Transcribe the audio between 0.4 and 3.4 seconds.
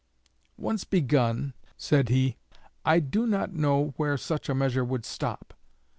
'Once begun,' said he, 'I do